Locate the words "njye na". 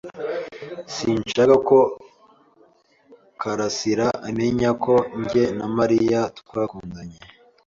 5.21-5.65